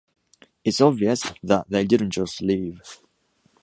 [0.65, 3.01] It's obvious that they didn't just leave.